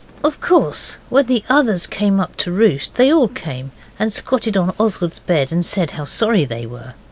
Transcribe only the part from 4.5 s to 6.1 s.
on Oswald's bed and said how